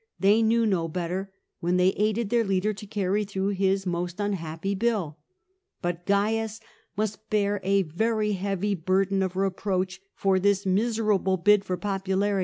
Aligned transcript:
They 0.19 0.41
knew 0.41 0.67
10 0.67 0.87
better, 0.87 1.31
when 1.59 1.77
they 1.77 1.89
aided 1.89 2.31
their 2.31 2.43
leader 2.43 2.73
to 2.73 2.87
carry 2.87 3.23
through 3.23 3.49
his 3.49 3.85
most 3.85 4.19
unhappy 4.19 4.73
bill. 4.73 5.19
But 5.79 6.07
Cai 6.07 6.37
u&jmjiRtJifijir^ 6.39 7.87
vQryJi 7.93 8.83
)urden 8.83 9.21
of 9.23 9.33
repr 9.33 9.99
oacb^jfcoLiihis. 10.25 10.65
miserable 10.65 11.37
bid 11.37 11.65
jor 11.67 11.77
pppulari^. 11.77 12.39